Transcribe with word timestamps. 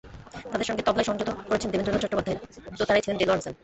তাঁদের 0.51 0.67
সঙ্গে 0.69 0.83
তবলায় 0.83 1.07
সংগত 1.09 1.29
করেছেন 1.49 1.69
দেবেন্দ্রনাথ 1.71 2.01
চট্টোপাধ্যায়, 2.03 2.37
দোতারায় 2.77 3.03
ছিলেন 3.03 3.17
দেলোয়ার 3.19 3.39
হোসেন। 3.39 3.53